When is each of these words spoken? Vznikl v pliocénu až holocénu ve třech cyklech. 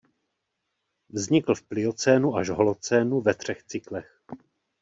Vznikl 1.09 1.55
v 1.55 1.61
pliocénu 1.63 2.35
až 2.35 2.49
holocénu 2.49 3.21
ve 3.21 3.33
třech 3.33 3.63
cyklech. 3.63 4.21